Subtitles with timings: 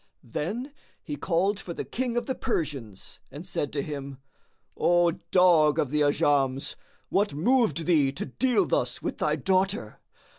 [0.23, 0.73] Then
[1.03, 4.17] he called for the King of the Persians and said to him,
[4.75, 6.75] "O dog of the Ajams,
[7.09, 9.99] what moved thee to deal thus with thy daughter?